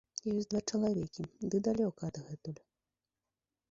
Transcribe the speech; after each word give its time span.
Ёсць 0.35 0.47
два 0.53 0.61
чалавекі, 0.71 1.23
ды 1.51 1.63
далёка 1.69 2.01
адгэтуль. 2.11 2.61